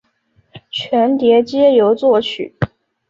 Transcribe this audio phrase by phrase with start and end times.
[0.71, 2.55] 全碟皆由作曲。